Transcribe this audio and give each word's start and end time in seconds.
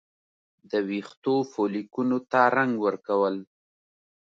د 0.69 0.71
ویښتو 0.89 1.35
فولیکونو 1.51 2.17
ته 2.31 2.39
رنګ 2.55 2.73
ورکول 2.85 3.35